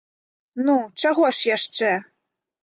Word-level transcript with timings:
Ну, 0.69 0.75
чаго 1.03 1.29
ж 1.41 1.49
яшчэ? 1.57 1.93